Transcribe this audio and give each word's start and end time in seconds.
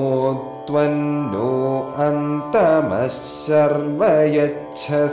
त्वन्नो 0.68 1.56
अन्तमः 1.98 3.08
यच्छः 4.36 5.08